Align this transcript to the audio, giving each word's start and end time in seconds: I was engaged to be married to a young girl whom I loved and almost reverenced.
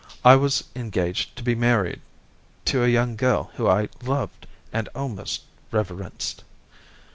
I 0.25 0.35
was 0.35 0.63
engaged 0.75 1.35
to 1.35 1.43
be 1.43 1.53
married 1.53 2.01
to 2.65 2.83
a 2.83 2.87
young 2.87 3.15
girl 3.15 3.51
whom 3.53 3.67
I 3.67 3.87
loved 4.03 4.47
and 4.73 4.87
almost 4.95 5.43
reverenced. 5.71 6.43